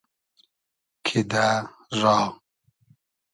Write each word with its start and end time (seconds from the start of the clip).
کیدۂ 1.05 1.47
را 2.01 2.17